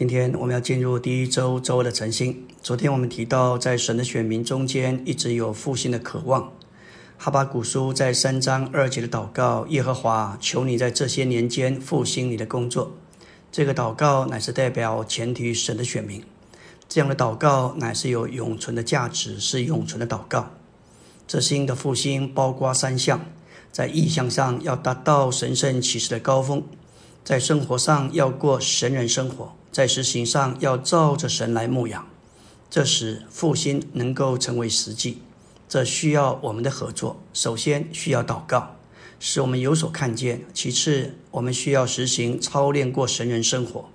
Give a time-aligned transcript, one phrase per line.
[0.00, 2.46] 今天我们要进入第一周周的晨星。
[2.62, 6.50] 昨天我们提到，在神的选民中间一直有复兴的渴望。
[7.18, 12.96] 哈巴古书在三章二节的祷告：耶和华，求你在这些年间复兴你的工作。
[13.52, 16.24] 这个祷告乃是代表前提神的选民。
[16.88, 20.48] 这样的祷告乃是有永存的价值，是永存的祷告。
[21.28, 23.20] 这新的复兴包括三项：
[23.70, 26.62] 在意向上要达到神圣启示的高峰；
[27.22, 32.06] 在生活上要过神人生活；在实行上要照着神来牧养。
[32.68, 35.22] 这时复兴能够成为实际。
[35.70, 37.18] 这需要我们的合作。
[37.32, 38.76] 首先需要祷告，
[39.18, 43.88] 使我们有所看见；其次，我们需要实行操练过神人生活，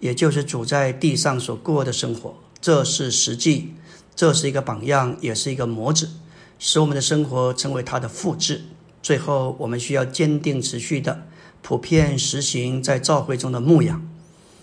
[0.00, 2.34] 也就是主在地上所过的生活。
[2.60, 3.74] 这是实际，
[4.16, 6.10] 这是一个榜样，也是一个模子，
[6.58, 8.62] 使我们的生活成为他的复制。
[9.00, 11.22] 最后，我们需要坚定、持续的、
[11.62, 14.09] 普遍实行在教会中的牧养。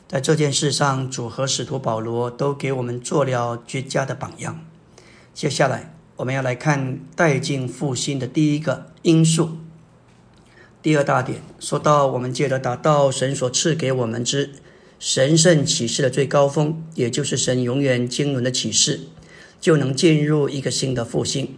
[0.08, 4.66] 在这件事上，主和使徒保罗都给我们做了绝佳的榜样。
[5.34, 5.94] 接下来。
[6.18, 9.58] 我们要来看带进复兴的第一个因素。
[10.82, 14.50] 第二大点说到，我们借着达到神所赐给我们之
[14.98, 19.02] 神圣启示的最高峰，也就是神永远经纶的启示，
[19.62, 21.56] 就能进入一个新的复兴。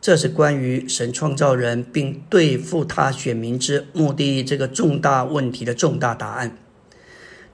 [0.00, 6.58] 这是关于神创造人并对付他选民之目的这个重大问题的重大答案。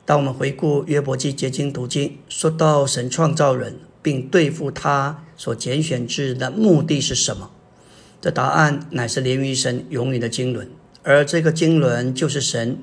[0.06, 3.80] 当我们回顾约伯记结晶读经，说到神创造人。
[4.06, 7.50] 并对付他所拣选之人的目的是什么？
[8.20, 10.68] 这答案乃是连于神永远的经纶，
[11.02, 12.78] 而这个经纶就是神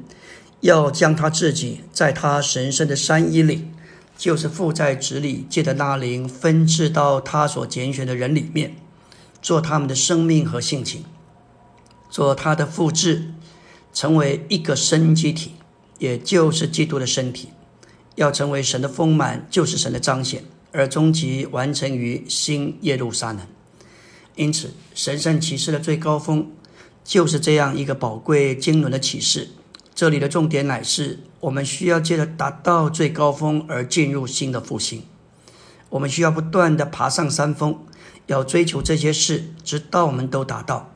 [0.60, 3.70] 要将他自己在他神圣的山衣里，
[4.18, 8.76] 就是附在子里，借的那灵分赐到他所拣选的人里面，
[9.42, 11.06] 做他们的生命和性情，
[12.10, 13.32] 做他的复制，
[13.94, 15.54] 成为一个生机体，
[16.04, 17.48] 也就是基督的身体，
[18.16, 20.44] 要成为神的丰满，就是神的彰显。
[20.74, 23.40] 而终极完成于新耶路撒冷，
[24.36, 26.52] 因此神圣启示的最高峰
[27.06, 29.52] 就是这样一个宝贵经纶的启示。
[29.96, 35.04] 这里的重点乃是我们需要借着达到最高峰而进入新的复兴。
[35.88, 37.80] 我们需要不断的爬上山峰，
[38.28, 40.92] 要追求这些事，直到我们都达到。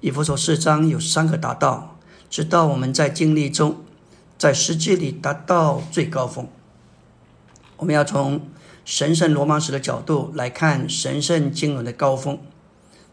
[0.00, 1.98] 以弗所四章有三个达到，
[2.30, 3.84] 直到我们在经历中，
[4.40, 6.48] 在实际里达到最高峰。
[7.76, 8.40] 我们要从。
[8.82, 12.40] 神圣罗曼史的角度来看，神圣经纶的高峰，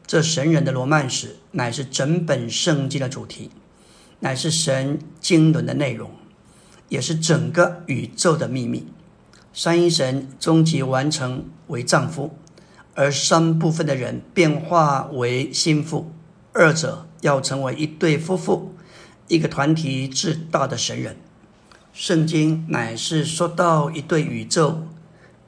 [0.07, 3.51] 这神人的罗曼史乃是整本圣经的主题，
[4.21, 6.09] 乃是神经纶的内容，
[6.89, 8.87] 也是整个宇宙的秘密。
[9.53, 12.35] 三一神终极完成为丈夫，
[12.95, 16.11] 而三部分的人变化为心腹，
[16.53, 18.73] 二者要成为一对夫妇，
[19.27, 21.17] 一个团体至大的神人。
[21.93, 24.87] 圣经乃是说到一对宇宙。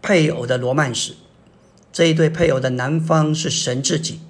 [0.01, 1.16] 配偶的罗曼史，
[1.91, 4.22] 这一对配偶的男方是神自己，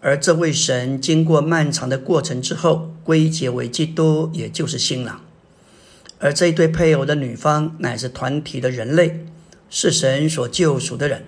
[0.00, 5.20] 而这位神经过漫长的过程之后，归结为基督，也就是新郎。
[6.18, 9.24] 而这一对配偶的女方乃是团体的人类，
[9.70, 11.26] 是神所救赎的人，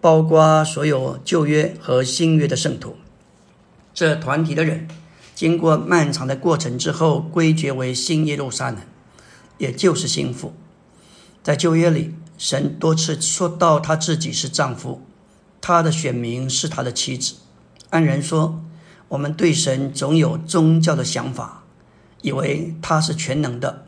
[0.00, 2.94] 包括所有旧约和新约的圣徒。
[3.92, 4.86] 这团体的人
[5.34, 8.78] 经过漫长的过程之后，归结为新耶路撒冷，
[9.58, 10.52] 也就是新妇。
[11.42, 12.14] 在旧约里。
[12.38, 15.06] 神多次说到他自己是丈夫，
[15.60, 17.34] 他的选民是他的妻子。
[17.90, 18.60] 按人说，
[19.06, 21.62] 我们对神总有宗教的想法，
[22.20, 23.86] 以为他是全能的，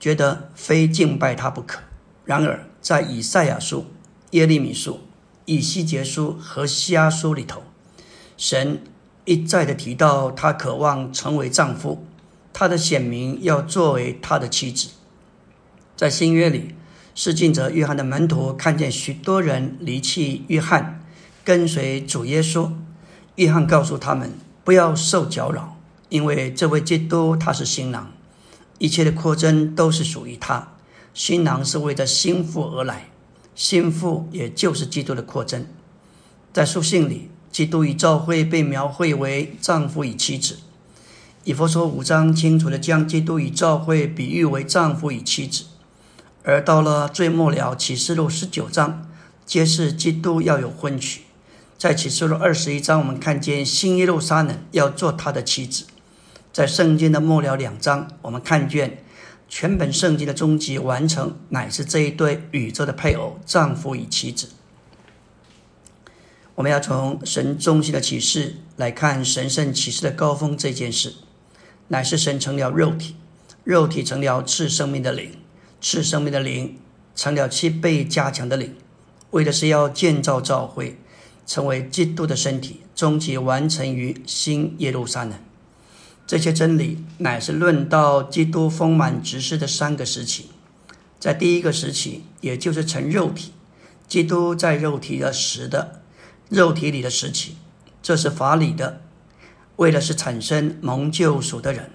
[0.00, 1.80] 觉得非敬拜他不可。
[2.24, 3.84] 然而，在以赛亚书、
[4.30, 5.00] 耶利米书、
[5.44, 7.62] 以西结书和西阿书里头，
[8.38, 8.80] 神
[9.28, 12.04] 一再的提到他渴望成为丈夫，
[12.52, 14.88] 他的显明要作为他的妻子。
[15.94, 16.74] 在新约里。
[17.20, 21.02] 是尽责约翰的门徒看见许多人离弃约翰，
[21.42, 22.70] 跟随主耶稣。
[23.34, 25.76] 约翰告诉他们不要受搅扰，
[26.10, 28.12] 因为这位基督他是新郎，
[28.78, 30.68] 一切的扩增都是属于他。
[31.12, 33.08] 新郎是为着心腹而来，
[33.56, 35.66] 心腹也就是基督的扩增。
[36.52, 40.58] 在书信里，基督与教会被描绘为丈夫与妻子。
[41.44, 45.64] 以佛说五章清楚的将基督与教会比喻为丈夫与妻子。
[46.44, 49.08] 而到了最末了，启示录十九章
[49.44, 51.22] 揭示基督要有婚娶。
[51.76, 55.84] 在启示录二十一章，我们看见新耶路撒冷要做他的妻子。
[56.52, 59.04] 在圣经的末了两章，我们看见
[59.48, 64.48] 全本圣经的终极完成，乃是这一对宇宙的配偶，丈夫与妻子。
[66.58, 71.14] 我们要从神中心的启示来看神圣启示的高峰这件事，
[71.86, 73.14] 乃是神成了肉体，
[73.62, 75.30] 肉体成了赐生命的灵。
[75.80, 76.76] 赐生命的灵，
[77.14, 78.74] 成了七倍加强的灵，
[79.30, 80.98] 为的是要建造教会，
[81.46, 85.34] 成为基督的身体，终极完成于新耶路撒冷。
[86.26, 90.46] 这些真理乃是论到基督丰满执事的三个时期。
[91.20, 93.52] 在第一个时期，也就是成肉体，
[94.08, 95.97] 基督在肉体的时的
[96.48, 97.56] 肉体里的时期，
[98.02, 99.02] 这是法理的，
[99.76, 101.90] 为的是产生蒙救赎的人。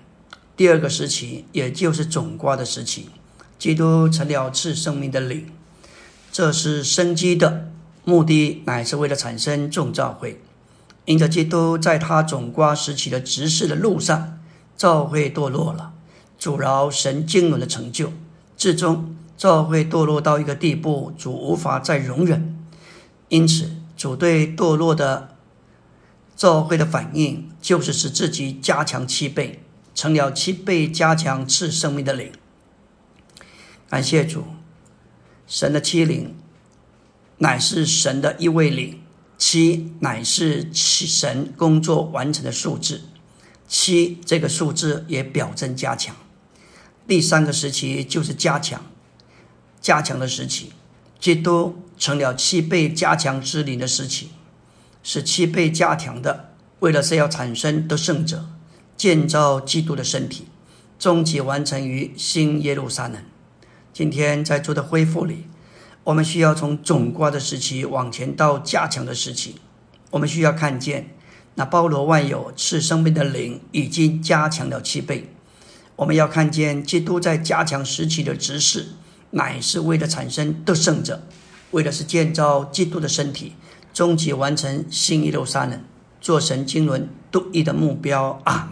[0.56, 3.10] 第二个时期，也就是总瓜的时期，
[3.58, 5.48] 基督成了赐生命的灵，
[6.32, 7.72] 这是生机的
[8.06, 10.40] 目的，乃是为了产生众教会。
[11.06, 14.40] 因着基督在他总瓜时期的执事的路上，
[14.78, 15.94] 教会堕落了，
[16.38, 18.14] 阻挠神经纶的成就。
[18.56, 22.56] 至终，教会堕落到一个地步，主无法再容忍。
[23.30, 23.72] 因此，
[24.04, 25.34] 主对堕落的
[26.36, 29.64] 教会的反应，就是使自己加强七倍，
[29.96, 32.34] 成了七倍加强赐生命的灵。
[33.90, 34.44] 感谢主，
[35.48, 36.36] 神的七灵
[37.38, 39.02] 乃是神的一位灵，
[39.38, 43.04] 七乃是七神工作完成的数字，
[43.70, 46.14] 七这个数字也表征加强。
[47.08, 48.84] 第三个时期就是加强，
[49.80, 50.74] 加强的时期，
[51.24, 54.32] 基督成了七倍加强之灵的时期，
[55.02, 56.50] 是七倍加强的，
[56.80, 58.50] 为了是要产生得胜者，
[58.98, 60.48] 建造基督的身体，
[61.00, 63.24] 终极完成于新耶路撒冷。
[63.94, 65.46] 今天在做的恢复里，
[66.04, 69.56] 我们需要从总瓜的时期往前到加强的时期，
[70.12, 71.16] 我们需要看见
[71.56, 75.34] 那包罗万有赐生命的灵已经加强了七倍。
[75.96, 78.88] 我们要看见基督在加强时期的指示，
[79.34, 81.22] 乃是为了产生得胜者，
[81.72, 83.54] 为的是建造基督的身体，
[83.94, 85.84] 终极完成新一路撒冷，
[86.22, 88.40] 做神经纶独一的目标。
[88.46, 88.70] 阿